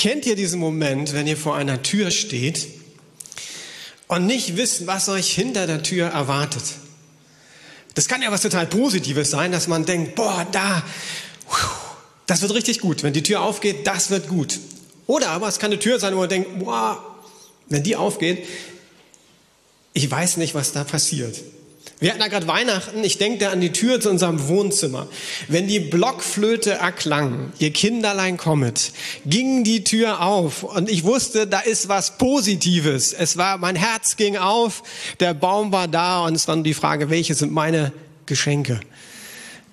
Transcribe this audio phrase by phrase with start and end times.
[0.00, 2.68] Kennt ihr diesen Moment, wenn ihr vor einer Tür steht
[4.08, 6.62] und nicht wisst, was euch hinter der Tür erwartet?
[7.92, 10.82] Das kann ja was total Positives sein, dass man denkt, boah, da,
[12.26, 13.02] das wird richtig gut.
[13.02, 14.58] Wenn die Tür aufgeht, das wird gut.
[15.06, 17.04] Oder aber es kann eine Tür sein, wo man denkt, boah,
[17.68, 18.46] wenn die aufgeht,
[19.92, 21.42] ich weiß nicht, was da passiert.
[22.00, 25.06] Wir hatten da gerade Weihnachten, ich denke da an die Tür zu unserem Wohnzimmer.
[25.48, 28.92] Wenn die Blockflöte erklang, ihr Kinderlein kommet,
[29.26, 33.12] ging die Tür auf und ich wusste, da ist was Positives.
[33.12, 34.82] Es war, mein Herz ging auf,
[35.20, 37.92] der Baum war da und es war die Frage, welche sind meine
[38.24, 38.80] Geschenke.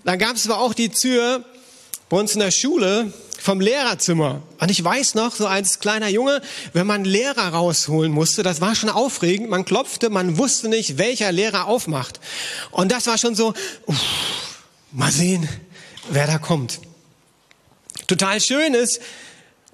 [0.03, 1.45] Dann gab es aber auch die Tür
[2.09, 4.41] bei uns in der Schule, vom Lehrerzimmer.
[4.59, 6.41] Und ich weiß noch, so als kleiner Junge,
[6.73, 9.49] wenn man Lehrer rausholen musste, das war schon aufregend.
[9.49, 12.19] Man klopfte, man wusste nicht, welcher Lehrer aufmacht.
[12.71, 13.53] Und das war schon so,
[13.85, 13.97] uff,
[14.91, 15.47] mal sehen,
[16.09, 16.79] wer da kommt.
[18.07, 19.01] Total schön ist,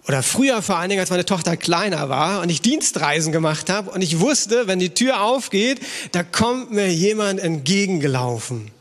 [0.07, 3.91] oder früher vor allen Dingen, als meine Tochter kleiner war und ich Dienstreisen gemacht habe
[3.91, 5.79] und ich wusste, wenn die Tür aufgeht,
[6.11, 8.71] da kommt mir jemand entgegengelaufen.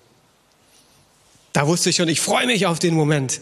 [1.52, 3.40] Da wusste ich schon, ich freue mich auf den Moment.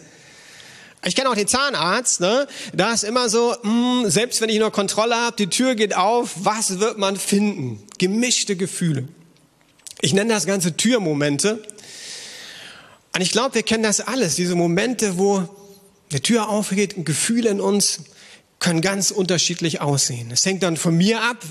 [1.03, 2.47] Ich kenne auch den Zahnarzt, ne?
[2.73, 5.95] da ist immer so, mh, hm, selbst wenn ich nur Kontrolle habe, die Tür geht
[5.95, 7.83] auf, was wird man finden?
[7.97, 9.07] Gemischte Gefühle.
[10.01, 11.63] Ich nenne das Ganze Türmomente.
[13.15, 15.47] Und ich glaube, wir kennen das alles, diese Momente, wo
[16.11, 18.01] eine Tür aufgeht und Gefühle in uns
[18.59, 20.29] können ganz unterschiedlich aussehen.
[20.31, 21.43] Es hängt dann von mir ab,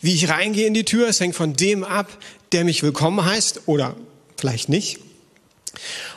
[0.00, 1.08] wie ich reingehe in die Tür.
[1.08, 2.08] Es hängt von dem ab,
[2.52, 3.96] der mich willkommen heißt oder
[4.36, 4.98] vielleicht nicht.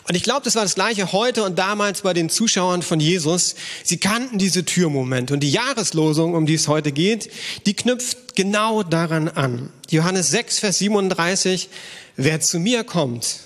[0.08, 3.56] Und ich glaube, das war das gleiche heute und damals bei den Zuschauern von Jesus.
[3.84, 7.30] Sie kannten diese Türmomente und die Jahreslosung, um die es heute geht,
[7.66, 9.70] die knüpft genau daran an.
[9.90, 11.70] Johannes 6, Vers 37,
[12.16, 13.42] wer zu mir kommt,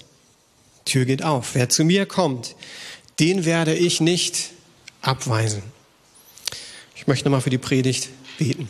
[0.86, 2.56] Tür geht auf, wer zu mir kommt,
[3.20, 4.52] den werde ich nicht
[5.02, 5.64] abweisen.
[6.96, 8.70] Ich möchte nochmal für die Predigt beten.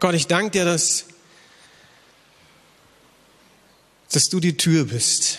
[0.00, 1.06] Gott, ich danke dir, dass,
[4.12, 5.38] dass du die Tür bist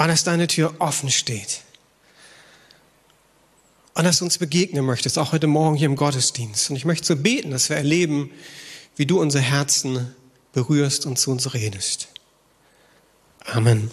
[0.00, 1.60] und dass deine Tür offen steht.
[3.92, 6.70] Und dass du uns begegnen möchtest, auch heute Morgen hier im Gottesdienst.
[6.70, 8.30] Und ich möchte so beten, dass wir erleben,
[8.96, 10.14] wie du unser Herzen
[10.54, 12.08] berührst und zu uns redest.
[13.44, 13.90] Amen.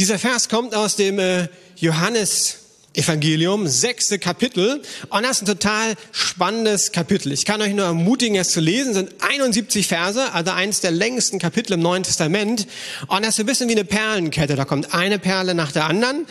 [0.00, 2.65] Dieser Vers kommt aus dem äh, Johannes
[2.96, 4.82] Evangelium, sechste Kapitel.
[5.10, 7.30] Und das ist ein total spannendes Kapitel.
[7.32, 8.90] Ich kann euch nur ermutigen, es zu lesen.
[8.90, 12.66] Es sind 71 Verse, also eines der längsten Kapitel im Neuen Testament.
[13.06, 14.56] Und das ist ein bisschen wie eine Perlenkette.
[14.56, 16.26] Da kommt eine Perle nach der anderen.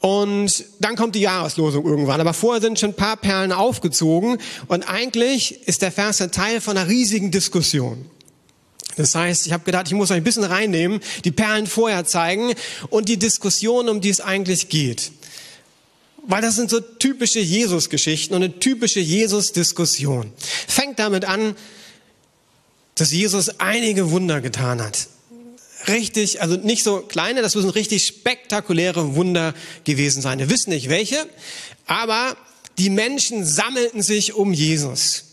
[0.00, 2.20] Und dann kommt die Jahreslosung irgendwann.
[2.20, 4.38] Aber vorher sind schon ein paar Perlen aufgezogen.
[4.68, 8.08] Und eigentlich ist der Vers ein Teil von einer riesigen Diskussion.
[8.96, 12.54] Das heißt, ich habe gedacht, ich muss euch ein bisschen reinnehmen, die Perlen vorher zeigen
[12.88, 15.12] und die Diskussion, um die es eigentlich geht
[16.26, 20.32] weil das sind so typische Jesus-Geschichten und eine typische Jesus-Diskussion.
[20.66, 21.56] Fängt damit an,
[22.96, 25.08] dass Jesus einige Wunder getan hat.
[25.88, 29.54] Richtig, also nicht so kleine, das müssen richtig spektakuläre Wunder
[29.84, 30.38] gewesen sein.
[30.38, 31.28] Wir wissen nicht welche,
[31.86, 32.36] aber
[32.78, 35.25] die Menschen sammelten sich um Jesus.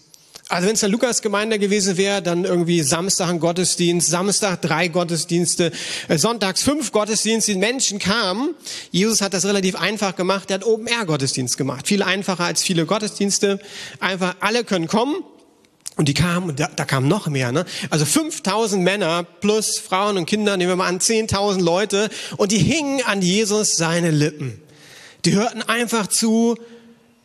[0.53, 5.71] Also wenn es der Lukas-Gemeinde gewesen wäre, dann irgendwie Samstag ein Gottesdienst, Samstag drei Gottesdienste,
[6.09, 8.53] äh, sonntags fünf Gottesdienste, die Menschen kamen.
[8.91, 11.87] Jesus hat das relativ einfach gemacht, er hat Open-Air-Gottesdienst gemacht.
[11.87, 13.59] Viel einfacher als viele Gottesdienste.
[13.99, 15.15] Einfach alle können kommen.
[15.95, 17.65] Und die kamen, und da, da kamen noch mehr, ne?
[17.89, 22.11] Also 5000 Männer plus Frauen und Kinder, nehmen wir mal an, 10.000 Leute.
[22.37, 24.61] Und die hingen an Jesus seine Lippen.
[25.25, 26.57] Die hörten einfach zu.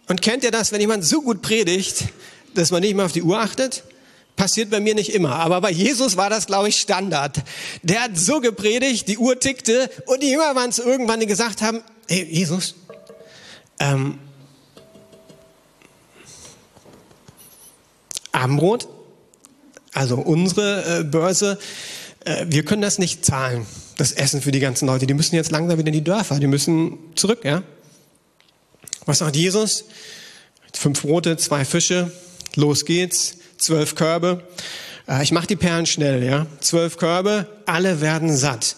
[0.06, 2.06] Und kennt ihr das, wenn jemand so gut predigt,
[2.58, 3.84] dass man nicht mehr auf die Uhr achtet?
[4.36, 7.42] Passiert bei mir nicht immer, aber bei Jesus war das, glaube ich, Standard.
[7.82, 11.60] Der hat so gepredigt, die Uhr tickte und die Jünger waren es irgendwann, die gesagt
[11.60, 12.76] haben, hey Jesus,
[13.80, 14.18] ähm,
[18.30, 18.88] Abendbrot,
[19.92, 21.58] also unsere äh, Börse,
[22.24, 23.66] äh, wir können das nicht zahlen,
[23.96, 25.06] das Essen für die ganzen Leute.
[25.08, 27.62] Die müssen jetzt langsam wieder in die Dörfer, die müssen zurück, ja?
[29.06, 29.86] Was sagt Jesus?
[30.72, 32.12] Fünf Brote, zwei Fische,
[32.54, 34.44] Los geht's, zwölf Körbe.
[35.08, 36.46] Äh, ich mache die Perlen schnell, ja.
[36.60, 38.76] Zwölf Körbe, alle werden satt.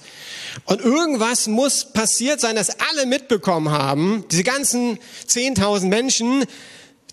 [0.65, 6.45] Und irgendwas muss passiert sein, dass alle mitbekommen haben, diese ganzen 10.000 Menschen,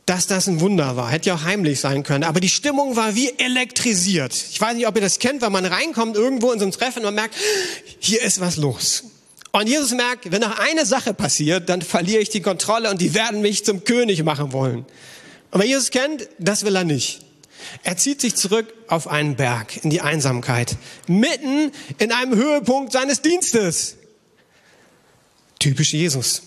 [0.08, 1.12] dass das ein Wunder war.
[1.12, 2.24] Hätte ja auch heimlich sein können.
[2.24, 4.34] Aber die Stimmung war wie elektrisiert.
[4.34, 7.00] Ich weiß nicht, ob ihr das kennt, wenn man reinkommt irgendwo in so ein Treffen
[7.00, 7.36] und man merkt,
[8.00, 9.04] hier ist was los.
[9.52, 13.14] Und Jesus merkt, wenn noch eine Sache passiert, dann verliere ich die Kontrolle und die
[13.14, 14.86] werden mich zum König machen wollen.
[15.52, 17.22] Aber Jesus kennt, das will er nicht.
[17.84, 20.78] Er zieht sich zurück auf einen Berg, in die Einsamkeit,
[21.08, 23.98] mitten in einem Höhepunkt seines Dienstes.
[25.60, 26.44] Typisch Jesus.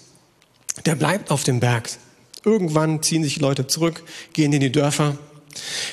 [0.86, 1.90] Der bleibt auf dem Berg.
[2.44, 4.02] Irgendwann ziehen sich Leute zurück,
[4.32, 5.18] gehen in die Dörfer.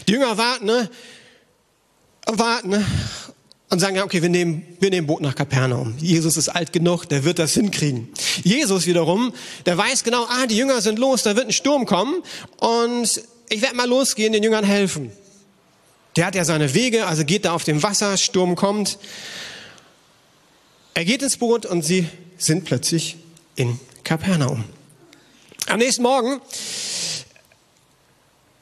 [0.07, 0.89] Die Jünger warten, ne?
[2.25, 2.86] warten ne?
[3.69, 5.96] Und sagen, ja, okay, wir nehmen, wir nehmen Boot nach Kapernaum.
[5.98, 8.10] Jesus ist alt genug, der wird das hinkriegen.
[8.44, 9.34] Jesus wiederum,
[9.66, 12.24] der weiß genau, ah, die Jünger sind los, da wird ein Sturm kommen
[12.58, 15.12] und ich werde mal losgehen, den Jüngern helfen.
[16.16, 18.98] Der hat ja seine Wege, also geht da auf dem Wasser, Sturm kommt.
[20.94, 23.18] Er geht ins Boot und sie sind plötzlich
[23.56, 24.63] in Kapernaum.
[25.68, 26.40] Am nächsten Morgen,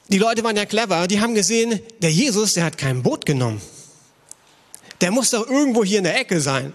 [0.08, 3.60] die Leute waren ja clever, die haben gesehen, der Jesus, der hat kein Boot genommen.
[5.00, 6.72] Der muss doch irgendwo hier in der Ecke sein.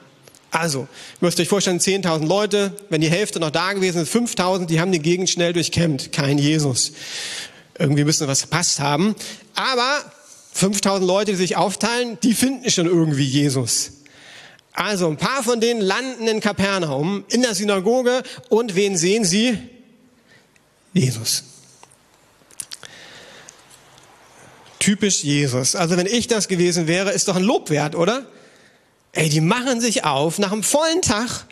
[0.51, 0.87] Also,
[1.21, 4.91] müsst euch vorstellen, 10.000 Leute, wenn die Hälfte noch da gewesen ist, 5.000, die haben
[4.91, 6.11] die Gegend schnell durchkämmt.
[6.11, 6.91] Kein Jesus.
[7.79, 9.15] Irgendwie müssen wir was verpasst haben.
[9.55, 10.03] Aber
[10.55, 13.93] 5.000 Leute, die sich aufteilen, die finden schon irgendwie Jesus.
[14.73, 19.57] Also, ein paar von denen landen in Kapernaum, in der Synagoge, und wen sehen sie?
[20.93, 21.43] Jesus.
[24.81, 25.75] Typisch Jesus.
[25.75, 28.25] Also wenn ich das gewesen wäre, ist doch ein Lob wert, oder?
[29.11, 31.45] Ey, die machen sich auf nach einem vollen Tag,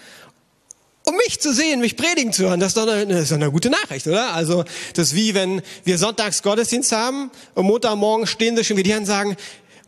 [1.03, 2.59] um mich zu sehen, mich predigen zu hören.
[2.59, 4.33] Das ist doch eine, ist eine gute Nachricht, oder?
[4.33, 4.65] Also
[4.95, 8.97] das ist wie wenn wir sonntags Gottesdienst haben und Montagmorgen stehen sie schon wieder hier
[8.97, 9.37] und sagen,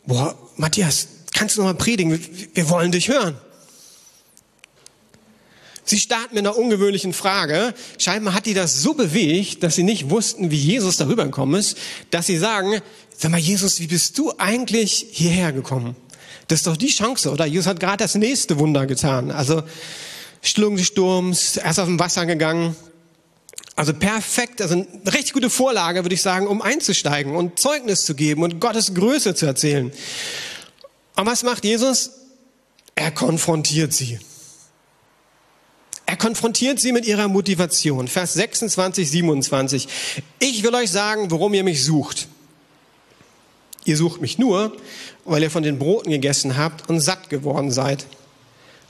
[0.05, 2.23] boah, Matthias, kannst du noch mal predigen?
[2.53, 3.39] Wir wollen dich hören.
[5.83, 7.73] Sie starten mit einer ungewöhnlichen Frage.
[7.97, 11.75] Scheinbar hat die das so bewegt, dass sie nicht wussten, wie Jesus darüber gekommen ist,
[12.11, 12.81] dass sie sagen,
[13.21, 15.95] sag mal, Jesus, wie bist du eigentlich hierher gekommen?
[16.47, 17.45] Das ist doch die Chance, oder?
[17.45, 19.31] Jesus hat gerade das nächste Wunder getan.
[19.31, 19.63] Also
[20.41, 22.75] Stillung des Sturms, erst auf dem Wasser gegangen.
[23.75, 28.15] Also perfekt, also eine richtig gute Vorlage, würde ich sagen, um einzusteigen und Zeugnis zu
[28.15, 29.91] geben und Gottes Größe zu erzählen.
[31.15, 32.11] Und was macht Jesus?
[32.95, 34.19] Er konfrontiert sie.
[36.07, 38.07] Er konfrontiert sie mit ihrer Motivation.
[38.07, 39.87] Vers 26, 27.
[40.39, 42.27] Ich will euch sagen, warum ihr mich sucht.
[43.85, 44.75] Ihr sucht mich nur,
[45.25, 48.05] weil ihr von den Broten gegessen habt und satt geworden seid.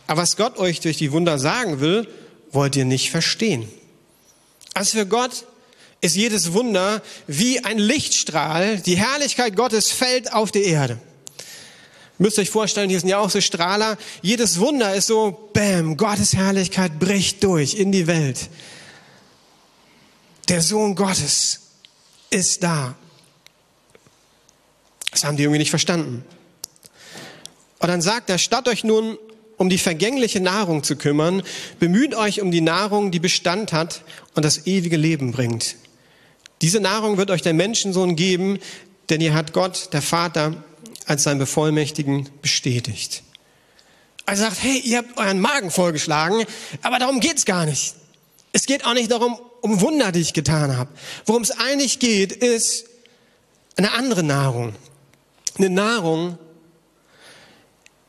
[0.07, 2.07] Aber was Gott euch durch die Wunder sagen will,
[2.51, 3.67] wollt ihr nicht verstehen.
[4.73, 5.45] Also für Gott
[6.01, 8.79] ist jedes Wunder wie ein Lichtstrahl.
[8.79, 10.99] Die Herrlichkeit Gottes fällt auf die Erde.
[12.17, 13.97] Müsst ihr euch vorstellen, hier sind ja auch so Strahler.
[14.21, 18.49] Jedes Wunder ist so, bam, Gottes Herrlichkeit bricht durch in die Welt.
[20.49, 21.61] Der Sohn Gottes
[22.29, 22.95] ist da.
[25.11, 26.23] Das haben die irgendwie nicht verstanden.
[27.79, 29.17] Und dann sagt er, statt euch nun
[29.61, 31.43] um die vergängliche Nahrung zu kümmern,
[31.79, 34.01] bemüht euch um die Nahrung, die Bestand hat
[34.33, 35.75] und das ewige Leben bringt.
[36.63, 38.57] Diese Nahrung wird euch der Menschensohn geben,
[39.09, 40.63] denn ihr hat Gott, der Vater,
[41.05, 43.21] als sein Bevollmächtigen bestätigt.
[44.25, 46.43] Er sagt, hey, ihr habt euren Magen vollgeschlagen,
[46.81, 47.93] aber darum geht's gar nicht.
[48.53, 50.89] Es geht auch nicht darum, um Wunder, die ich getan habe.
[51.25, 52.85] Worum es eigentlich geht, ist
[53.75, 54.73] eine andere Nahrung.
[55.57, 56.37] Eine Nahrung,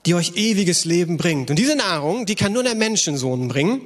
[0.06, 1.50] die euch ewiges Leben bringt.
[1.50, 3.83] Und diese Nahrung, die kann nur der Menschensohn bringen.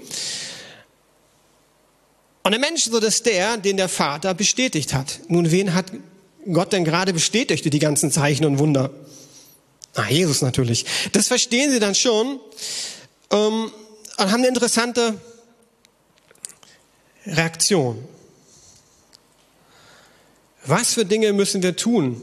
[2.43, 5.20] Und der Menschensohn ist der, den der Vater bestätigt hat.
[5.29, 5.87] Nun, wen hat
[6.53, 8.91] Gott denn gerade bestätigte die ganzen Zeichen und Wunder?
[9.94, 10.85] Ah, Jesus natürlich.
[11.12, 12.38] Das verstehen sie dann schon
[13.30, 13.71] ähm,
[14.19, 15.21] und haben eine interessante
[17.26, 18.04] Reaktion.
[20.64, 22.23] Was für Dinge müssen wir tun,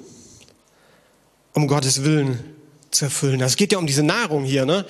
[1.53, 2.39] um Gottes Willen
[2.91, 3.39] zu erfüllen?
[3.39, 4.85] Das geht ja um diese Nahrung hier, ne?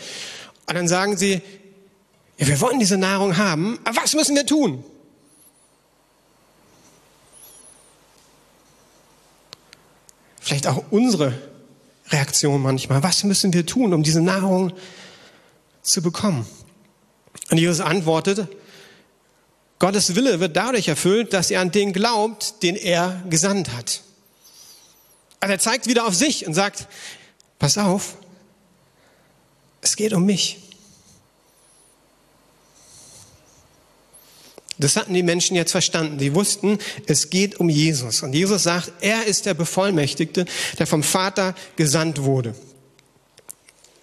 [0.68, 1.42] Und dann sagen sie,
[2.38, 4.84] ja, wir wollen diese Nahrung haben, aber was müssen wir tun?
[10.44, 11.34] vielleicht auch unsere
[12.10, 13.02] Reaktion manchmal.
[13.02, 14.74] Was müssen wir tun, um diese Nahrung
[15.82, 16.46] zu bekommen?
[17.50, 18.48] Und Jesus antwortet,
[19.80, 24.02] Gottes Wille wird dadurch erfüllt, dass ihr an den glaubt, den er gesandt hat.
[25.44, 26.88] Also er zeigt wieder auf sich und sagt,
[27.60, 28.16] pass auf,
[29.82, 30.58] es geht um mich.
[34.78, 36.18] Das hatten die Menschen jetzt verstanden.
[36.18, 38.24] Die wussten, es geht um Jesus.
[38.24, 40.46] Und Jesus sagt, er ist der Bevollmächtigte,
[40.80, 42.56] der vom Vater gesandt wurde.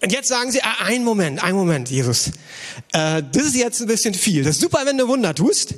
[0.02, 2.28] Und jetzt sagen sie, ah, ein Moment, ein Moment, Jesus.
[2.92, 4.42] Äh, das ist jetzt ein bisschen viel.
[4.42, 5.74] Das ist super, wenn du Wunder tust.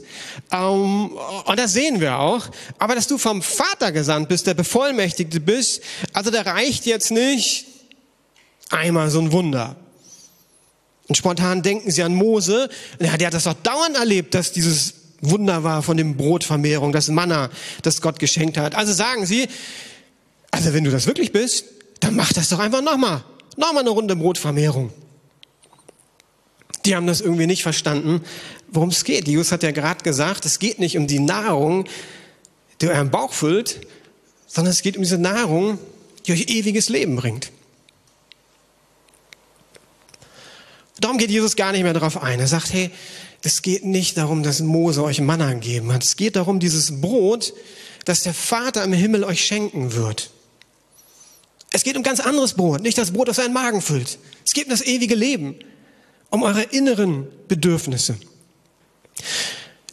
[0.53, 1.11] Ähm,
[1.45, 2.49] und das sehen wir auch.
[2.79, 7.67] Aber dass du vom Vater gesandt bist, der Bevollmächtigte bist, also da reicht jetzt nicht
[8.71, 9.77] einmal so ein Wunder.
[11.09, 12.69] Und spontan denken sie an Mose.
[13.01, 17.09] Ja, der hat das doch dauernd erlebt, dass dieses Wunder war von dem Brotvermehrung, das
[17.09, 17.51] Manna,
[17.83, 18.77] das Gott geschenkt hat.
[18.77, 19.49] Also sagen sie,
[20.53, 21.65] Also wenn du das wirklich bist,
[22.01, 23.25] dann mach das doch einfach nochmal.
[23.57, 24.93] Nochmal eine Runde Brotvermehrung.
[26.85, 28.23] Die haben das irgendwie nicht verstanden,
[28.69, 29.29] worum es geht.
[29.29, 31.85] Jesus hat ja gerade gesagt, es geht nicht um die Nahrung,
[32.81, 33.87] die euren Bauch füllt,
[34.47, 35.79] sondern es geht um diese Nahrung,
[36.27, 37.53] die euch ewiges Leben bringt.
[41.01, 42.41] Darum geht Jesus gar nicht mehr darauf ein.
[42.41, 42.91] Er sagt, hey,
[43.43, 46.05] es geht nicht darum, dass Mose euch Manna gegeben hat.
[46.05, 47.55] Es geht darum, dieses Brot,
[48.05, 50.31] das der Vater im Himmel euch schenken wird.
[51.73, 54.19] Es geht um ganz anderes Brot, nicht das Brot, das euren Magen füllt.
[54.45, 55.57] Es geht um das ewige Leben,
[56.31, 58.17] um eure inneren Bedürfnisse.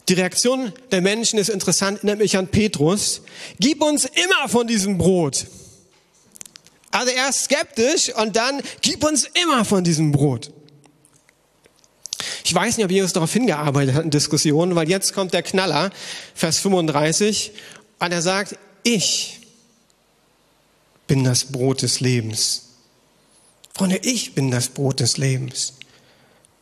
[0.08, 3.22] Die Reaktion der Menschen ist interessant, erinnert mich an Petrus.
[3.58, 5.46] Gib uns immer von diesem Brot.
[6.90, 10.52] Also erst skeptisch und dann gib uns immer von diesem Brot.
[12.44, 15.90] Ich weiß nicht, ob Jesus darauf hingearbeitet hat in Diskussionen, weil jetzt kommt der Knaller,
[16.34, 17.52] Vers 35,
[18.00, 19.39] und er sagt, ich
[21.10, 22.68] bin das Brot des Lebens.
[23.74, 25.72] Freunde, ich bin das Brot des Lebens.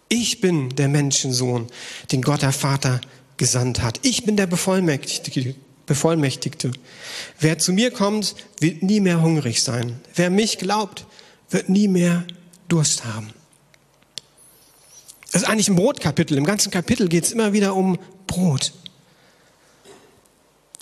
[0.09, 1.67] Ich bin der Menschensohn,
[2.13, 3.03] den Gott der Vater
[3.37, 4.01] gesandt hat.
[4.07, 5.55] Ich bin der Bevollmächtigte.
[5.85, 6.71] Bevollmächtigte.
[7.39, 10.01] Wer zu mir kommt, wird nie mehr hungrig sein.
[10.15, 11.05] Wer mich glaubt,
[11.51, 12.25] wird nie mehr
[12.69, 13.29] Durst haben.
[15.31, 16.39] Das ist eigentlich ein Brotkapitel.
[16.39, 18.73] Im ganzen Kapitel geht es immer wieder um Brot.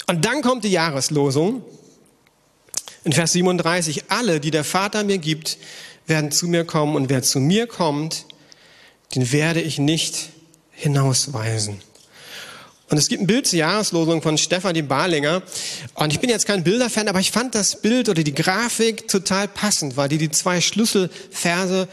[0.06, 1.64] Und dann kommt die Jahreslosung.
[3.06, 5.58] In Vers 37, alle, die der Vater mir gibt,
[6.08, 8.26] werden zu mir kommen und wer zu mir kommt,
[9.14, 10.30] den werde ich nicht
[10.72, 11.80] hinausweisen.
[12.90, 15.44] Und es gibt ein Bild zur Jahreslosung von Stefanie Barlinger.
[15.94, 19.46] Und ich bin jetzt kein Bilderfan, aber ich fand das Bild oder die Grafik total
[19.46, 21.86] passend, weil die die zwei Schlüsselverse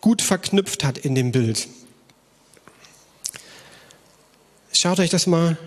[0.00, 1.66] gut verknüpft hat in dem Bild.
[4.72, 5.58] Schaut euch das mal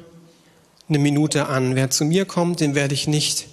[0.88, 1.76] eine Minute an.
[1.76, 3.48] Wer zu mir kommt, den werde ich nicht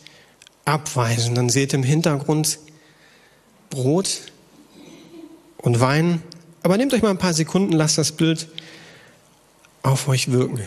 [0.65, 1.35] abweisen.
[1.35, 2.59] Dann seht im Hintergrund
[3.71, 4.23] Brot
[5.59, 6.23] und Wein.
[6.63, 8.49] Aber nehmt euch mal ein paar Sekunden, lasst das Bild
[9.83, 10.61] auf euch wirken.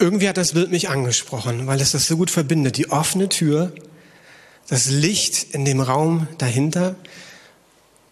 [0.00, 2.78] Irgendwie hat das Bild mich angesprochen, weil es das so gut verbindet.
[2.78, 3.70] Die offene Tür
[4.70, 6.94] das Licht in dem Raum dahinter,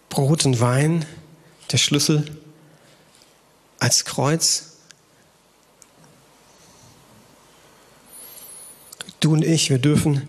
[0.09, 1.05] Brot und Wein,
[1.71, 2.29] der Schlüssel
[3.79, 4.73] als Kreuz.
[9.21, 10.27] Du und ich, wir dürfen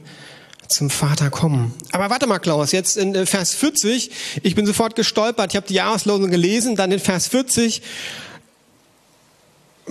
[0.69, 1.75] zum Vater kommen.
[1.91, 4.13] Aber warte mal, Klaus, jetzt in äh, Vers 40,
[4.45, 7.83] ich bin sofort gestolpert, ich habe die Jahreslosung gelesen, dann in Vers 40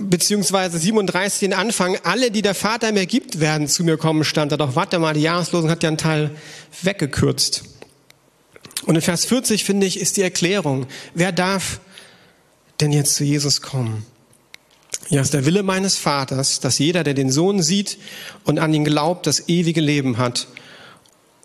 [0.02, 4.52] beziehungsweise 37 den Anfang, alle, die der Vater mir gibt, werden zu mir kommen, stand
[4.52, 4.56] da.
[4.56, 6.30] Doch warte mal, die Jahreslosung hat ja einen Teil
[6.82, 7.64] weggekürzt.
[8.86, 11.80] Und in Vers 40, finde ich, ist die Erklärung, wer darf
[12.80, 14.06] denn jetzt zu Jesus kommen?
[15.08, 17.98] Ja, es ist der Wille meines Vaters, dass jeder, der den Sohn sieht
[18.44, 20.46] und an ihn glaubt, das ewige Leben hat.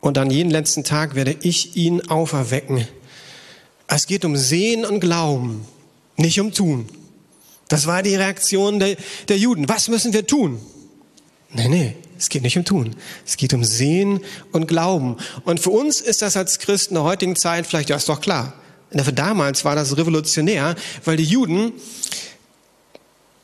[0.02, 2.88] Und an jeden letzten Tag werde ich ihn auferwecken.
[3.88, 5.66] Es geht um Sehen und Glauben,
[6.16, 6.88] nicht um Tun.
[7.68, 8.96] Das war die Reaktion der,
[9.28, 9.68] der Juden.
[9.68, 10.60] Was müssen wir tun?
[11.52, 12.96] Nee, nee, es geht nicht um Tun.
[13.26, 14.20] Es geht um Sehen
[14.52, 15.18] und Glauben.
[15.46, 18.54] Und für uns ist das als Christen der heutigen Zeit vielleicht, ja, ist doch klar.
[18.92, 21.74] Für damals war das revolutionär, weil die Juden,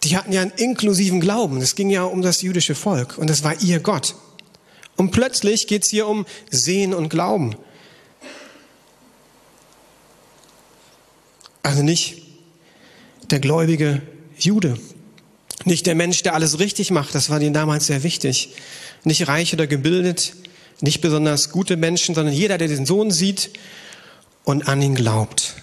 [0.03, 1.61] die hatten ja einen inklusiven Glauben.
[1.61, 4.15] Es ging ja um das jüdische Volk und das war ihr Gott.
[4.95, 7.55] Und plötzlich geht es hier um Sehen und Glauben.
[11.63, 12.21] Also nicht
[13.29, 14.01] der gläubige
[14.43, 14.77] Jude.
[15.65, 18.49] Nicht der Mensch, der alles richtig macht, das war ihnen damals sehr wichtig.
[19.03, 20.33] Nicht reich oder gebildet,
[20.79, 23.51] nicht besonders gute Menschen, sondern jeder, der den Sohn sieht
[24.43, 25.55] und an ihn glaubt.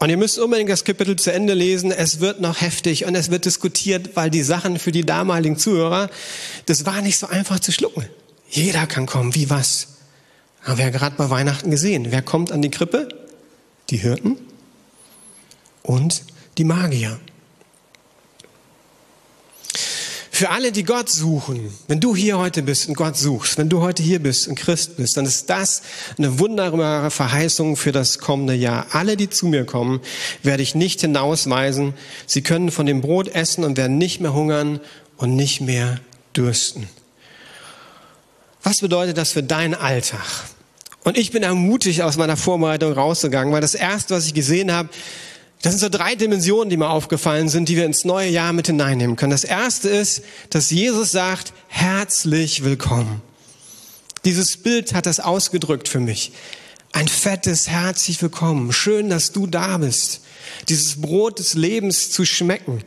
[0.00, 1.90] Und ihr müsst unbedingt das Kapitel zu Ende lesen.
[1.90, 6.08] Es wird noch heftig und es wird diskutiert, weil die Sachen für die damaligen Zuhörer,
[6.66, 8.04] das war nicht so einfach zu schlucken.
[8.48, 9.88] Jeder kann kommen, wie was.
[10.62, 12.06] Haben wir ja gerade bei Weihnachten gesehen.
[12.10, 13.08] Wer kommt an die Krippe?
[13.90, 14.36] Die Hirten
[15.82, 16.22] und
[16.58, 17.18] die Magier.
[20.38, 23.80] Für alle, die Gott suchen, wenn du hier heute bist und Gott suchst, wenn du
[23.80, 25.82] heute hier bist und Christ bist, dann ist das
[26.16, 28.86] eine wunderbare Verheißung für das kommende Jahr.
[28.92, 30.00] Alle, die zu mir kommen,
[30.44, 31.92] werde ich nicht hinausweisen.
[32.26, 34.78] Sie können von dem Brot essen und werden nicht mehr hungern
[35.16, 35.98] und nicht mehr
[36.36, 36.88] dürsten.
[38.62, 40.44] Was bedeutet das für deinen Alltag?
[41.02, 44.88] Und ich bin ermutigt aus meiner Vorbereitung rausgegangen, weil das erste, was ich gesehen habe,
[45.62, 48.68] das sind so drei Dimensionen, die mir aufgefallen sind, die wir ins neue Jahr mit
[48.68, 49.32] hineinnehmen können.
[49.32, 53.22] Das erste ist, dass Jesus sagt, herzlich willkommen.
[54.24, 56.32] Dieses Bild hat das ausgedrückt für mich.
[56.92, 58.72] Ein fettes herzlich willkommen.
[58.72, 60.20] Schön, dass du da bist.
[60.68, 62.84] Dieses Brot des Lebens zu schmecken.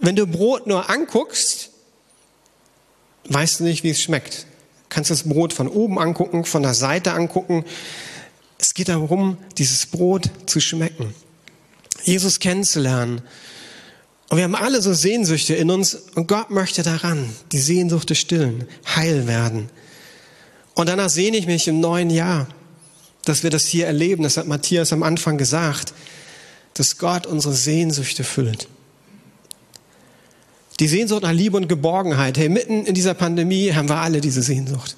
[0.00, 1.70] Wenn du Brot nur anguckst,
[3.28, 4.42] weißt du nicht, wie es schmeckt.
[4.42, 7.64] Du kannst das Brot von oben angucken, von der Seite angucken.
[8.58, 11.14] Es geht darum, dieses Brot zu schmecken.
[12.04, 13.22] Jesus kennenzulernen.
[14.28, 18.66] Und wir haben alle so Sehnsüchte in uns und Gott möchte daran, die Sehnsucht stillen,
[18.94, 19.68] heil werden.
[20.74, 22.48] Und danach sehne ich mich im neuen Jahr,
[23.24, 25.94] dass wir das hier erleben, das hat Matthias am Anfang gesagt,
[26.74, 28.68] dass Gott unsere Sehnsüchte füllt.
[30.78, 32.36] Die Sehnsucht nach Liebe und Geborgenheit.
[32.36, 34.96] Hey, mitten in dieser Pandemie haben wir alle diese Sehnsucht.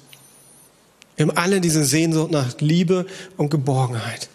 [1.19, 4.29] Wir haben alle diese Sehnsucht nach Liebe und Geborgenheit.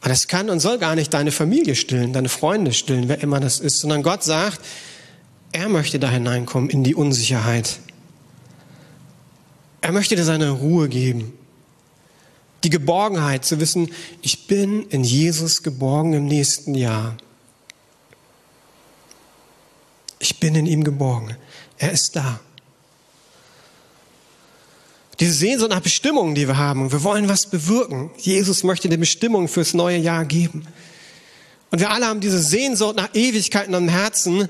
[0.00, 3.40] Aber das kann und soll gar nicht deine Familie stillen, deine Freunde stillen, wer immer
[3.40, 4.62] das ist, sondern Gott sagt,
[5.52, 7.78] er möchte da hineinkommen in die Unsicherheit.
[9.82, 11.34] Er möchte dir seine Ruhe geben.
[12.64, 13.90] Die Geborgenheit zu wissen,
[14.22, 17.18] ich bin in Jesus geborgen im nächsten Jahr.
[20.20, 21.36] Ich bin in ihm geborgen.
[21.76, 22.40] Er ist da.
[25.20, 26.92] Diese Sehnsucht nach Bestimmungen, die wir haben.
[26.92, 28.10] Wir wollen was bewirken.
[28.18, 30.66] Jesus möchte eine Bestimmung fürs neue Jahr geben.
[31.70, 34.48] Und wir alle haben diese Sehnsucht nach Ewigkeiten im Herzen.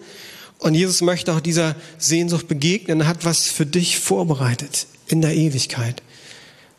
[0.59, 6.03] Und Jesus möchte auch dieser Sehnsucht begegnen hat was für dich vorbereitet in der Ewigkeit.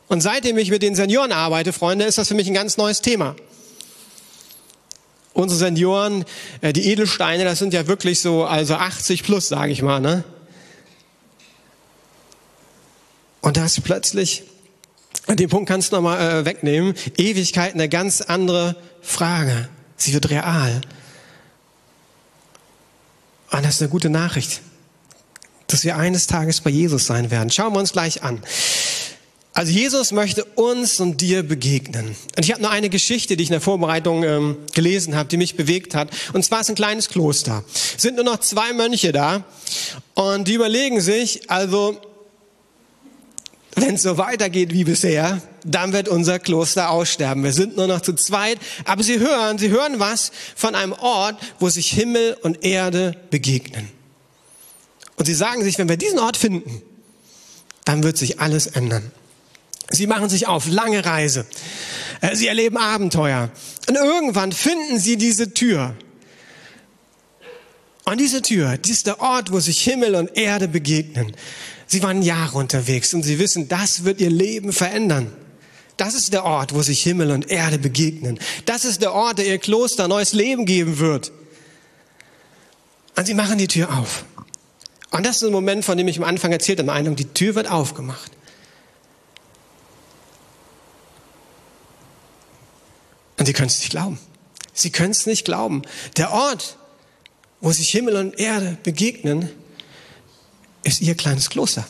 [0.08, 3.02] Und seitdem ich mit den Senioren arbeite, Freunde, ist das für mich ein ganz neues
[3.02, 3.36] Thema.
[5.34, 6.26] Unsere Senioren,
[6.62, 10.24] äh, die Edelsteine, das sind ja wirklich so, also 80 plus, sage ich mal, ne?
[13.42, 14.44] Und da ist plötzlich,
[15.28, 19.70] den Punkt kannst du nochmal äh, wegnehmen, Ewigkeit eine ganz andere Frage.
[19.96, 20.82] Sie wird real.
[23.52, 24.62] Und das ist eine gute Nachricht,
[25.68, 27.50] dass wir eines Tages bei Jesus sein werden.
[27.50, 28.42] Schauen wir uns gleich an.
[29.58, 32.16] Also Jesus möchte uns und dir begegnen.
[32.36, 35.38] Und ich habe nur eine Geschichte, die ich in der Vorbereitung ähm, gelesen habe, die
[35.38, 36.10] mich bewegt hat.
[36.34, 37.64] Und zwar ist ein kleines Kloster.
[37.74, 39.46] Es sind nur noch zwei Mönche da
[40.14, 42.00] und die überlegen sich, also
[43.78, 47.44] wenn es so weitergeht wie bisher, dann wird unser Kloster aussterben.
[47.44, 51.40] Wir sind nur noch zu zweit, aber sie hören, sie hören was von einem Ort,
[51.60, 53.90] wo sich Himmel und Erde begegnen.
[55.16, 56.82] Und sie sagen sich, wenn wir diesen Ort finden,
[57.86, 59.12] dann wird sich alles ändern.
[59.90, 61.46] Sie machen sich auf, lange Reise.
[62.22, 63.50] Äh, sie erleben Abenteuer.
[63.88, 65.96] Und irgendwann finden sie diese Tür.
[68.04, 71.36] Und diese Tür, die ist der Ort, wo sich Himmel und Erde begegnen.
[71.88, 75.34] Sie waren Jahre unterwegs und sie wissen, das wird ihr Leben verändern.
[75.96, 78.40] Das ist der Ort, wo sich Himmel und Erde begegnen.
[78.66, 81.32] Das ist der Ort, der ihr Kloster neues Leben geben wird.
[83.16, 84.26] Und sie machen die Tür auf.
[85.10, 87.56] Und das ist ein Moment, von dem ich am Anfang erzählt habe, Eindruck, die Tür
[87.56, 88.32] wird aufgemacht.
[93.40, 94.20] Und sie können es nicht glauben.
[94.74, 95.82] Sie können es nicht glauben.
[96.18, 96.78] Der Ort,
[97.62, 99.50] wo sich Himmel und Erde begegnen,
[100.84, 101.86] ist ihr kleines Kloster.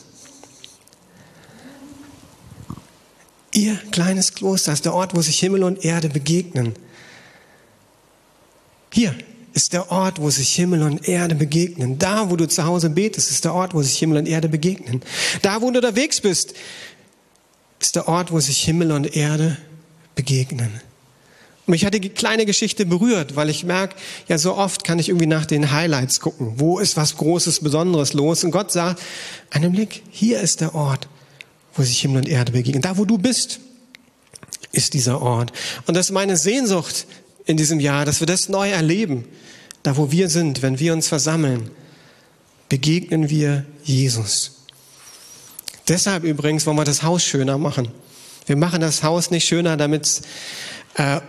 [3.52, 6.74] Ihr kleines Kloster ist der Ort, wo sich Himmel und Erde begegnen.
[8.92, 9.14] Hier
[9.52, 11.98] ist der Ort, wo sich Himmel und Erde begegnen.
[11.98, 15.02] Da, wo du zu Hause betest, ist der Ort, wo sich Himmel und Erde begegnen.
[15.42, 16.54] Da, wo du unterwegs bist,
[17.80, 19.56] ist der Ort, wo sich Himmel und Erde
[20.14, 20.80] begegnen.
[21.68, 23.94] Mich hat die kleine Geschichte berührt, weil ich merke,
[24.26, 26.54] ja, so oft kann ich irgendwie nach den Highlights gucken.
[26.56, 28.42] Wo ist was Großes, Besonderes los?
[28.42, 29.02] Und Gott sagt,
[29.50, 31.08] einen Blick, hier ist der Ort,
[31.74, 32.80] wo sich Himmel und Erde begegnen.
[32.80, 33.60] Da, wo du bist,
[34.72, 35.52] ist dieser Ort.
[35.86, 37.06] Und das ist meine Sehnsucht
[37.44, 39.26] in diesem Jahr, dass wir das neu erleben.
[39.82, 41.70] Da, wo wir sind, wenn wir uns versammeln,
[42.70, 44.52] begegnen wir Jesus.
[45.86, 47.88] Deshalb übrigens wollen wir das Haus schöner machen.
[48.46, 50.22] Wir machen das Haus nicht schöner, damit
[50.94, 51.20] äh,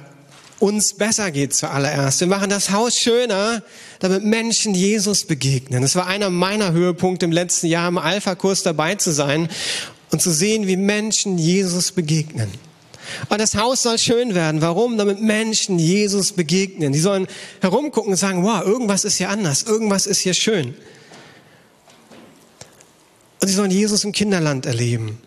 [0.59, 2.19] uns besser geht zuallererst.
[2.19, 3.63] Wir machen das Haus schöner,
[3.99, 5.83] damit Menschen Jesus begegnen.
[5.83, 9.49] Es war einer meiner Höhepunkte im letzten Jahr im Alpha-Kurs dabei zu sein
[10.11, 12.49] und zu sehen, wie Menschen Jesus begegnen.
[13.29, 14.61] Und das Haus soll schön werden.
[14.61, 14.97] Warum?
[14.97, 16.93] Damit Menschen Jesus begegnen.
[16.93, 17.27] Die sollen
[17.61, 20.75] herumgucken und sagen, wow, irgendwas ist hier anders, irgendwas ist hier schön.
[23.41, 25.19] Und sie sollen Jesus im Kinderland erleben.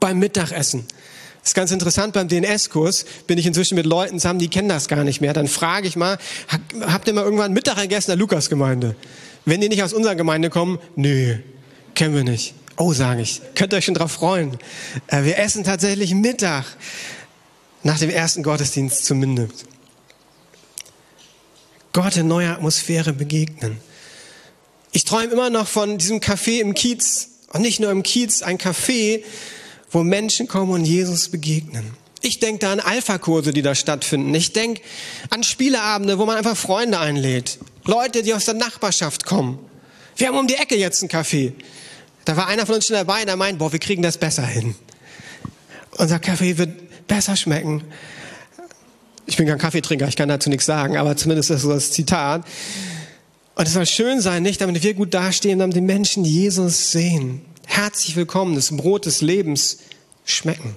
[0.00, 0.86] Beim Mittagessen
[1.42, 4.88] das ist ganz interessant, beim DNS-Kurs bin ich inzwischen mit Leuten zusammen, die kennen das
[4.88, 5.32] gar nicht mehr.
[5.32, 6.18] Dann frage ich mal,
[6.82, 8.94] habt ihr mal irgendwann Mittag gegessen in der Lukas-Gemeinde?
[9.46, 11.36] Wenn die nicht aus unserer Gemeinde kommen, nö,
[11.94, 12.54] kennen wir nicht.
[12.76, 14.58] Oh, sage ich, könnt ihr euch schon drauf freuen.
[15.06, 16.64] Äh, wir essen tatsächlich Mittag,
[17.82, 19.64] nach dem ersten Gottesdienst zumindest.
[21.92, 23.78] Gott in neuer Atmosphäre begegnen.
[24.92, 27.28] Ich träume immer noch von diesem Café im Kiez.
[27.52, 29.24] Und nicht nur im Kiez, ein Café,
[29.90, 31.94] wo Menschen kommen und Jesus begegnen.
[32.22, 34.34] Ich denke da an Alpha-Kurse, die da stattfinden.
[34.34, 34.82] Ich denke
[35.30, 37.58] an Spieleabende, wo man einfach Freunde einlädt.
[37.84, 39.58] Leute, die aus der Nachbarschaft kommen.
[40.16, 41.54] Wir haben um die Ecke jetzt einen Kaffee.
[42.26, 44.74] Da war einer von uns schon dabei, der meint, boah, wir kriegen das besser hin.
[45.92, 47.82] Unser Kaffee wird besser schmecken.
[49.26, 52.44] Ich bin kein Kaffeetrinker, ich kann dazu nichts sagen, aber zumindest ist das Zitat.
[53.54, 57.42] Und es soll schön sein, nicht damit wir gut dastehen, damit die Menschen Jesus sehen.
[57.70, 59.78] Herzlich willkommen, das Brot des Lebens
[60.24, 60.74] schmecken.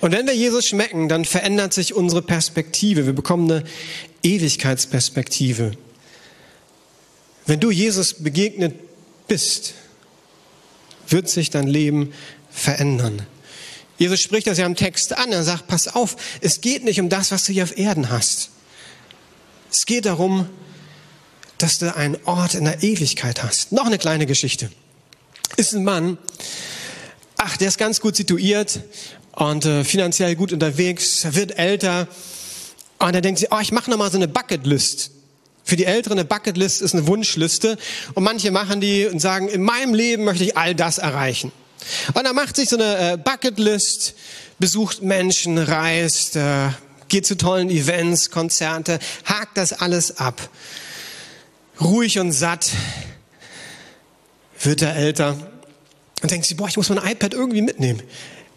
[0.00, 3.04] Und wenn wir Jesus schmecken, dann verändert sich unsere Perspektive.
[3.04, 3.64] Wir bekommen eine
[4.22, 5.72] Ewigkeitsperspektive.
[7.46, 8.76] Wenn du Jesus begegnet
[9.26, 9.74] bist,
[11.08, 12.14] wird sich dein Leben
[12.48, 13.26] verändern.
[13.98, 15.32] Jesus spricht das ja im Text an.
[15.32, 18.50] Er sagt, pass auf, es geht nicht um das, was du hier auf Erden hast.
[19.72, 20.48] Es geht darum,
[21.58, 23.72] dass du einen Ort in der Ewigkeit hast.
[23.72, 24.70] Noch eine kleine Geschichte.
[25.56, 26.18] Ist ein Mann,
[27.36, 28.80] ach, der ist ganz gut situiert
[29.32, 32.08] und äh, finanziell gut unterwegs, er wird älter
[32.98, 35.12] und er denkt sich, oh, ich mache nochmal so eine Bucketlist.
[35.64, 37.76] Für die Älteren eine Bucketlist ist eine Wunschliste
[38.14, 41.52] und manche machen die und sagen, in meinem Leben möchte ich all das erreichen.
[42.14, 44.14] Und er macht sich so eine äh, Bucketlist,
[44.58, 46.70] besucht Menschen, reist, äh,
[47.08, 50.48] geht zu tollen Events, Konzerte, hakt das alles ab.
[51.80, 52.70] Ruhig und satt
[54.62, 55.36] wird er älter
[56.22, 58.02] und denkt sich, boah, ich muss mein iPad irgendwie mitnehmen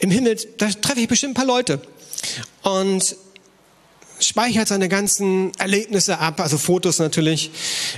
[0.01, 1.79] im Himmel, da treffe ich bestimmt ein paar Leute.
[2.63, 3.15] Und
[4.19, 7.51] speichert seine ganzen Erlebnisse ab, also Fotos natürlich,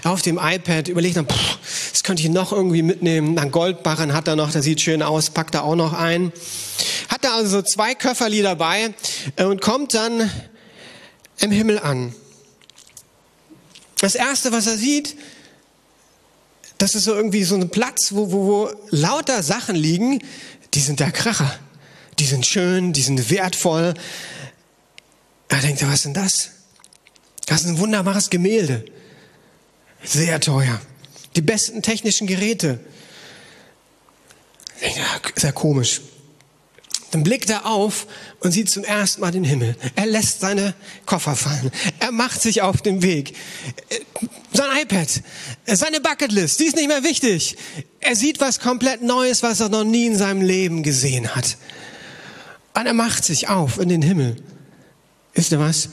[0.04, 3.36] auf dem iPad, überlegt dann, pff, das könnte ich noch irgendwie mitnehmen.
[3.36, 6.34] Dann Goldbarren hat er noch, der sieht schön aus, packt er auch noch ein.
[7.08, 8.94] Hat er also zwei Köfferli dabei
[9.38, 10.30] äh, und kommt dann
[11.40, 12.14] im Himmel an.
[14.00, 15.16] Das erste, was er sieht,
[16.84, 20.20] das ist so irgendwie so ein Platz, wo, wo, wo lauter Sachen liegen,
[20.74, 21.52] die sind der Kracher
[22.20, 23.94] die sind schön, die sind wertvoll.
[25.50, 26.50] Er denkt, was ist denn das?
[27.46, 28.86] Das ist ein wunderbares Gemälde.
[30.04, 30.80] Sehr teuer.
[31.36, 32.80] Die besten technischen Geräte.
[35.36, 36.02] Sehr komisch.
[37.14, 38.08] Dann blickt er auf
[38.40, 39.76] und sieht zum ersten Mal den Himmel.
[39.96, 40.74] Er lässt seine
[41.06, 41.70] Koffer fallen.
[42.00, 43.36] Er macht sich auf den Weg.
[44.52, 45.22] Sein iPad,
[45.68, 47.56] seine Bucketlist, die ist nicht mehr wichtig.
[48.00, 51.58] Er sieht was komplett Neues, was er noch nie in seinem Leben gesehen hat.
[52.74, 54.36] Und er macht sich auf in den Himmel.
[55.36, 55.90] Wisst ihr was?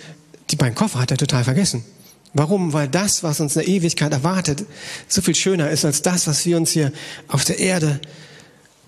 [0.49, 1.85] Die beiden Koffer hat er total vergessen.
[2.33, 2.73] Warum?
[2.73, 4.65] Weil das, was uns in der Ewigkeit erwartet,
[5.07, 6.93] so viel schöner ist als das, was wir uns hier
[7.29, 8.01] auf der Erde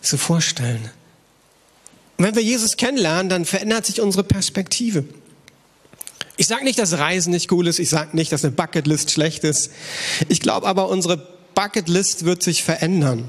[0.00, 0.90] so vorstellen.
[2.22, 5.02] Und wenn wir Jesus kennenlernen, dann verändert sich unsere Perspektive.
[6.36, 7.80] Ich sage nicht, dass Reisen nicht cool ist.
[7.80, 9.72] Ich sage nicht, dass eine Bucketlist schlecht ist.
[10.28, 11.16] Ich glaube aber, unsere
[11.56, 13.26] Bucketlist wird sich verändern.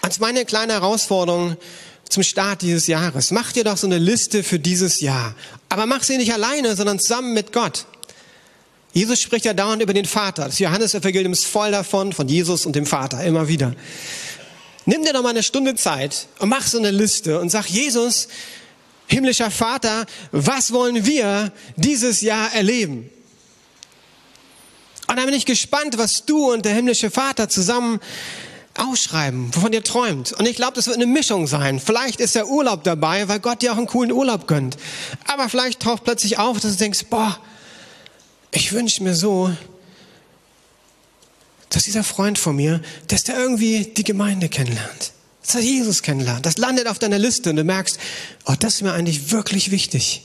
[0.00, 1.56] Als meine kleine Herausforderung
[2.08, 3.30] zum Start dieses Jahres.
[3.30, 5.36] Mach dir doch so eine Liste für dieses Jahr.
[5.68, 7.86] Aber mach sie nicht alleine, sondern zusammen mit Gott.
[8.92, 10.46] Jesus spricht ja dauernd über den Vater.
[10.46, 13.76] Das Johannesevangelium ist voll davon, von Jesus und dem Vater, immer wieder.
[14.84, 18.28] Nimm dir doch mal eine Stunde Zeit und mach so eine Liste und sag, Jesus,
[19.06, 23.10] himmlischer Vater, was wollen wir dieses Jahr erleben?
[25.06, 28.00] Und dann bin ich gespannt, was du und der himmlische Vater zusammen
[28.78, 30.32] ausschreiben, wovon ihr träumt.
[30.32, 31.78] Und ich glaube, das wird eine Mischung sein.
[31.78, 34.78] Vielleicht ist der Urlaub dabei, weil Gott dir auch einen coolen Urlaub gönnt.
[35.26, 37.38] Aber vielleicht taucht plötzlich auf, dass du denkst, boah,
[38.50, 39.50] ich wünsche mir so,
[41.72, 45.12] dass dieser Freund von mir, dass der irgendwie die Gemeinde kennenlernt.
[45.42, 46.44] Dass er Jesus kennenlernt.
[46.44, 47.98] Das landet auf deiner Liste und du merkst,
[48.44, 50.22] oh, das ist mir eigentlich wirklich wichtig.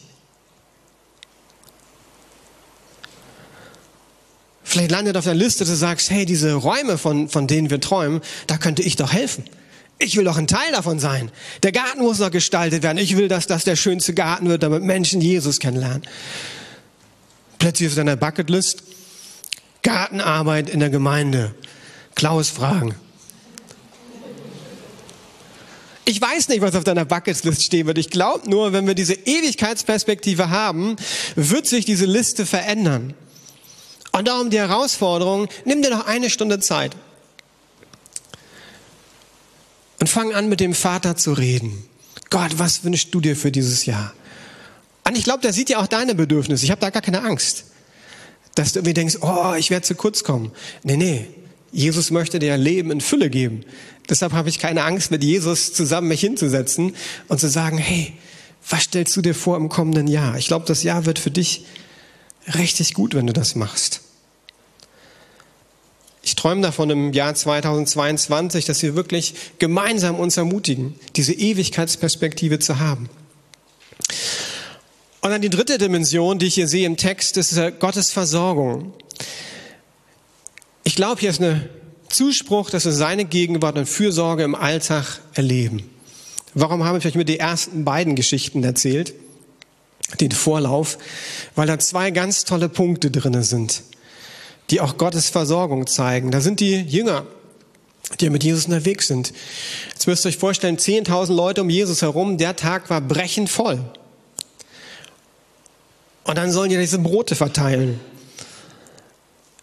[4.62, 7.79] Vielleicht landet auf der Liste, dass du sagst, hey, diese Räume, von, von denen wir
[7.79, 9.45] träumen, da könnte ich doch helfen.
[9.99, 11.31] Ich will doch ein Teil davon sein.
[11.63, 12.97] Der Garten muss noch gestaltet werden.
[12.97, 16.05] Ich will, dass das der schönste Garten wird, damit Menschen Jesus kennenlernen.
[17.57, 18.83] Plötzlich auf deiner Bucketlist
[19.83, 21.53] Gartenarbeit in der Gemeinde.
[22.15, 22.95] Klaus fragen.
[26.05, 27.97] Ich weiß nicht, was auf deiner Bucketlist stehen wird.
[27.97, 30.95] Ich glaube nur, wenn wir diese Ewigkeitsperspektive haben,
[31.35, 33.13] wird sich diese Liste verändern.
[34.13, 36.95] Und darum die Herausforderung, nimm dir noch eine Stunde Zeit.
[39.99, 41.85] Und fang an, mit dem Vater zu reden.
[42.29, 44.13] Gott, was wünschst du dir für dieses Jahr?
[45.05, 46.65] Und ich glaube, der sieht ja auch deine Bedürfnisse.
[46.65, 47.65] Ich habe da gar keine Angst.
[48.57, 50.51] Dass du irgendwie denkst, oh, ich werde zu kurz kommen.
[50.81, 51.27] Nee, nee.
[51.71, 53.63] Jesus möchte dir Leben in Fülle geben.
[54.09, 56.95] Deshalb habe ich keine Angst, mit Jesus zusammen mich hinzusetzen
[57.27, 58.13] und zu sagen, hey,
[58.67, 60.37] was stellst du dir vor im kommenden Jahr?
[60.37, 61.65] Ich glaube, das Jahr wird für dich
[62.55, 64.01] richtig gut, wenn du das machst.
[66.35, 73.07] träume davon im Jahr 2022, dass wir wirklich gemeinsam uns ermutigen, diese Ewigkeitsperspektive zu haben.
[75.27, 78.93] Und dann die dritte Dimension, die ich hier sehe im Text, ist Gottes Versorgung.
[80.85, 81.67] Ich glaube, hier ist ein
[82.07, 85.89] Zuspruch, dass wir seine Gegenwart und Fürsorge im Alltag erleben.
[86.53, 89.15] Warum habe ich euch mir die ersten beiden Geschichten erzählt?
[90.21, 90.97] Den Vorlauf,
[91.55, 93.83] weil da zwei ganz tolle Punkte drinne sind,
[94.69, 96.31] die auch Gottes Versorgung zeigen.
[96.31, 97.27] Da sind die Jünger,
[98.21, 99.33] die mit Jesus unterwegs sind.
[99.89, 103.83] Jetzt müsst ihr euch vorstellen, 10.000 Leute um Jesus herum, der Tag war brechend voll.
[106.27, 107.99] Und dann sollen die diese Brote verteilen.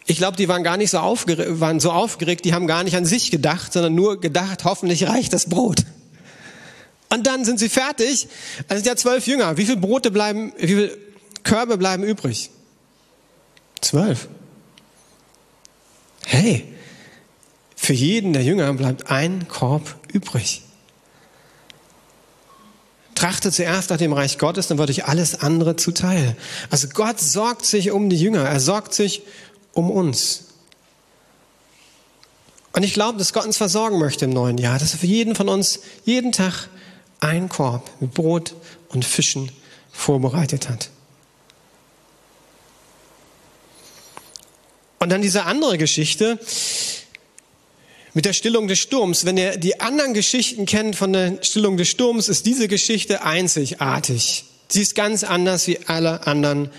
[0.07, 2.97] Ich glaube, die waren gar nicht so aufgeregt, waren so aufgeregt, die haben gar nicht
[2.97, 5.85] an sich gedacht, sondern nur gedacht, hoffentlich reicht das Brot.
[7.11, 8.29] Und dann sind sie fertig.
[8.69, 9.57] Also sind ja zwölf Jünger.
[9.57, 10.99] Wie viele Brote bleiben, wie viele
[11.43, 12.51] Körbe bleiben übrig?
[13.81, 14.29] Zwölf.
[16.25, 16.65] Hey,
[17.77, 20.64] für jeden der Jünger bleibt ein Korb übrig.
[23.25, 26.37] Trachte zuerst nach dem Reich Gottes, dann wird euch alles andere zuteil.
[26.69, 29.23] Also Gott sorgt sich um die Jünger, er sorgt sich
[29.73, 30.49] um uns.
[32.75, 35.35] Und ich glaube, dass Gott uns versorgen möchte im neuen Jahr, dass er für jeden
[35.35, 36.69] von uns jeden Tag
[37.21, 38.57] einen Korb mit Brot
[38.91, 39.51] und Fischen
[39.91, 40.91] vorbereitet hat.
[44.99, 46.39] Und dann diese andere Geschichte
[48.15, 49.25] mit der Stillung des Sturms.
[49.25, 54.45] Wenn ihr die anderen Geschichten kennt von der Stillung des Sturms, ist diese Geschichte einzigartig.
[54.69, 56.71] Sie ist ganz anders wie alle anderen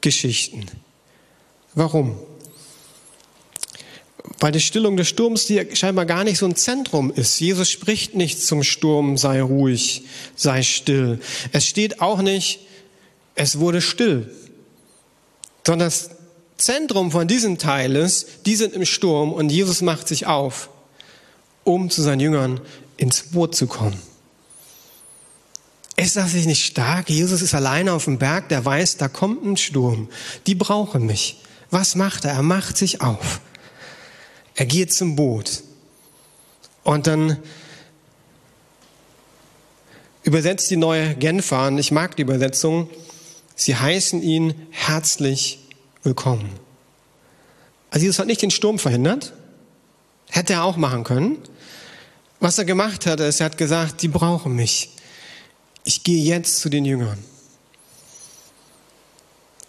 [0.00, 0.66] Geschichten.
[1.74, 2.18] Warum?
[4.40, 7.40] weil die Stillung des Sturms hier scheinbar gar nicht so ein Zentrum ist.
[7.40, 10.04] Jesus spricht nicht zum Sturm, sei ruhig,
[10.36, 11.20] sei still.
[11.52, 12.60] Es steht auch nicht,
[13.34, 14.32] es wurde still,
[15.66, 16.10] sondern das
[16.56, 20.70] Zentrum von diesem Teil ist, die sind im Sturm und Jesus macht sich auf,
[21.64, 22.60] um zu seinen Jüngern
[22.96, 24.00] ins Boot zu kommen.
[25.96, 27.10] Ist das nicht stark?
[27.10, 30.08] Jesus ist alleine auf dem Berg, der weiß, da kommt ein Sturm.
[30.46, 31.40] Die brauchen mich.
[31.70, 32.32] Was macht er?
[32.32, 33.40] Er macht sich auf.
[34.54, 35.62] Er geht zum Boot.
[36.84, 37.36] Und dann
[40.22, 42.88] übersetzt die neue Genfer, und ich mag die Übersetzung,
[43.56, 45.58] sie heißen ihn herzlich
[46.02, 46.50] willkommen.
[47.90, 49.32] Also Jesus hat nicht den Sturm verhindert,
[50.30, 51.38] hätte er auch machen können.
[52.40, 54.90] Was er gemacht hat, ist, er hat gesagt, die brauchen mich.
[55.84, 57.18] Ich gehe jetzt zu den Jüngern.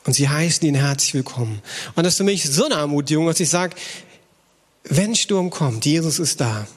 [0.06, 1.62] Und sie heißen ihn herzlich willkommen.
[1.96, 3.76] Und das ist für mich so eine Ermutigung, dass ich sage,
[4.84, 6.68] wenn Sturm kommt, Jesus ist da.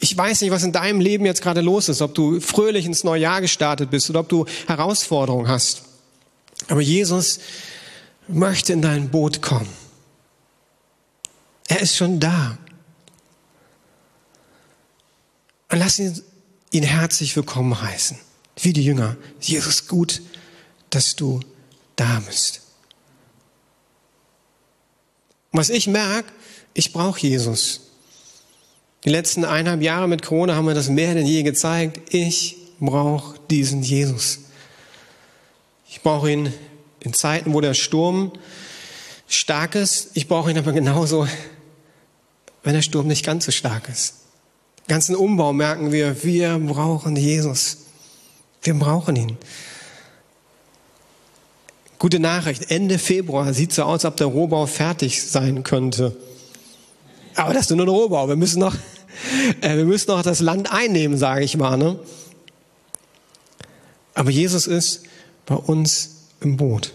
[0.00, 3.04] Ich weiß nicht, was in deinem Leben jetzt gerade los ist, ob du fröhlich ins
[3.04, 5.82] neue Jahr gestartet bist oder ob du Herausforderungen hast.
[6.68, 7.40] Aber Jesus
[8.28, 9.83] möchte in dein Boot kommen.
[11.68, 12.58] Er ist schon da.
[15.70, 16.20] Und lass ihn,
[16.70, 18.18] ihn herzlich willkommen heißen.
[18.56, 19.16] Wie die Jünger.
[19.40, 20.22] Jesus, gut,
[20.90, 21.40] dass du
[21.96, 22.60] da bist.
[25.52, 26.32] Was ich merke,
[26.74, 27.80] ich brauche Jesus.
[29.04, 32.12] Die letzten eineinhalb Jahre mit Corona haben wir das mehr denn je gezeigt.
[32.12, 34.40] Ich brauche diesen Jesus.
[35.88, 36.52] Ich brauche ihn
[37.00, 38.32] in Zeiten, wo der Sturm
[39.34, 40.10] stark ist.
[40.14, 41.26] Ich brauche ihn aber genauso,
[42.62, 44.14] wenn der Sturm nicht ganz so stark ist.
[44.86, 47.78] Den ganzen Umbau merken wir, wir brauchen Jesus.
[48.62, 49.36] Wir brauchen ihn.
[51.98, 56.14] Gute Nachricht, Ende Februar sieht so aus, als ob der Rohbau fertig sein könnte.
[57.34, 58.28] Aber das ist nur ein Rohbau.
[58.28, 58.74] Wir müssen noch,
[59.60, 61.76] äh, wir müssen noch das Land einnehmen, sage ich mal.
[61.76, 61.98] Ne?
[64.14, 65.04] Aber Jesus ist
[65.46, 66.92] bei uns im Boot.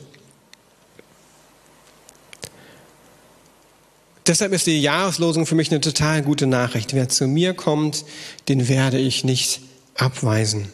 [4.29, 6.93] Deshalb ist die Jahreslosung für mich eine total gute Nachricht.
[6.93, 8.05] Wer zu mir kommt,
[8.47, 9.59] den werde ich nicht
[9.95, 10.71] abweisen.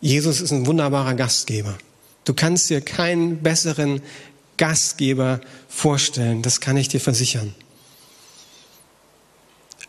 [0.00, 1.76] Jesus ist ein wunderbarer Gastgeber.
[2.24, 4.00] Du kannst dir keinen besseren
[4.56, 7.54] Gastgeber vorstellen, das kann ich dir versichern.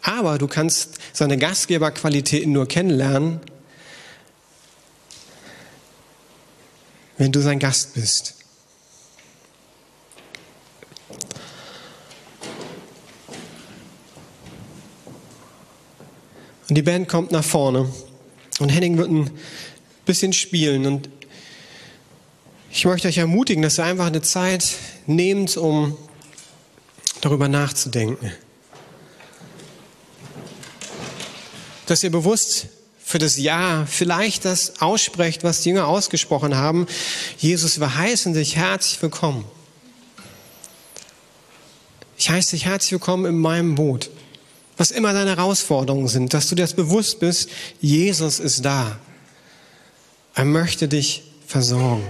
[0.01, 3.39] Aber du kannst seine Gastgeberqualitäten nur kennenlernen,
[7.17, 8.34] wenn du sein Gast bist.
[16.67, 17.91] Und die Band kommt nach vorne
[18.59, 19.29] und Henning wird ein
[20.05, 21.09] bisschen spielen und
[22.71, 24.75] ich möchte euch ermutigen, dass ihr einfach eine Zeit
[25.05, 25.97] nehmt, um
[27.21, 28.31] darüber nachzudenken.
[31.85, 32.67] Dass ihr bewusst
[33.01, 36.87] für das Ja vielleicht das aussprecht, was die Jünger ausgesprochen haben.
[37.37, 39.45] Jesus, wir heißen dich herzlich willkommen.
[42.17, 44.09] Ich heiße dich herzlich willkommen in meinem Boot.
[44.77, 48.99] Was immer deine Herausforderungen sind, dass du dir das bewusst bist, Jesus ist da.
[50.33, 52.07] Er möchte dich versorgen.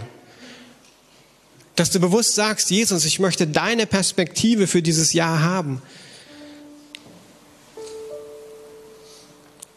[1.76, 5.82] Dass du bewusst sagst, Jesus, ich möchte deine Perspektive für dieses Jahr haben.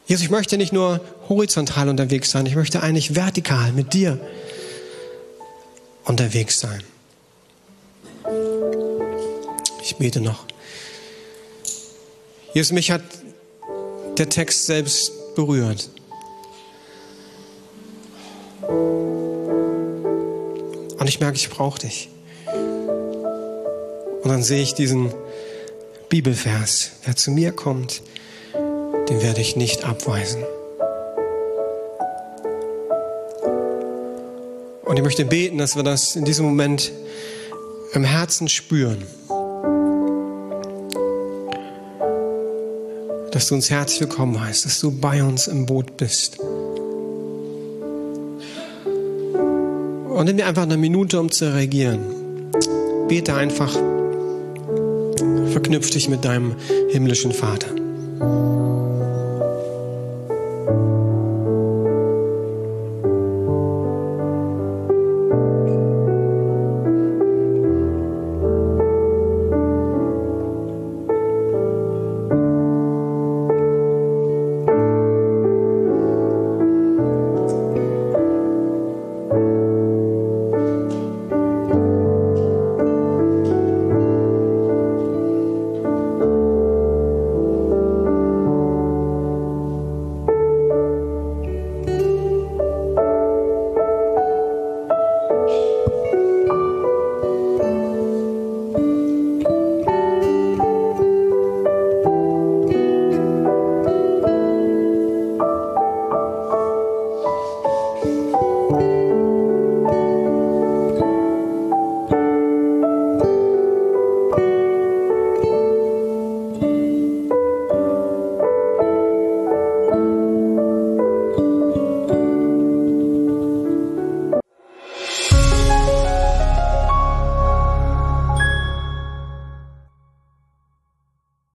[0.07, 4.19] Jesus, ich möchte nicht nur horizontal unterwegs sein, ich möchte eigentlich vertikal mit dir
[6.05, 6.83] unterwegs sein.
[9.83, 10.48] Ich bete noch.
[12.59, 13.03] Jesus, mich hat
[14.19, 15.91] der Text selbst berührt.
[20.99, 22.09] Und ich merke, ich brauche dich.
[24.23, 25.15] Und dann sehe ich diesen
[26.09, 26.91] Bibelvers.
[27.05, 28.03] Wer zu mir kommt,
[29.09, 30.43] den werde ich nicht abweisen.
[34.85, 36.91] Und ich möchte beten, dass wir das in diesem Moment
[37.93, 39.07] im Herzen spüren.
[43.39, 46.41] Dass du uns herzlich willkommen heißt, dass du bei uns im Boot bist.
[46.41, 48.41] Und
[50.25, 52.01] nimm dir einfach eine Minute, um zu reagieren.
[53.07, 53.73] Bete einfach.
[55.53, 56.57] Verknüpf dich mit deinem
[56.91, 57.69] himmlischen Vater.